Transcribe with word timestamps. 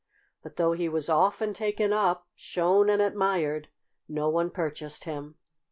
But, 0.41 0.55
though 0.55 0.71
he 0.71 0.89
was 0.89 1.09
often 1.09 1.53
taken 1.53 1.93
up, 1.93 2.27
shown 2.33 2.89
and 2.89 3.03
admired, 3.03 3.67
no 4.09 4.29
one 4.29 4.49
purchased 4.49 5.03
him. 5.03 5.35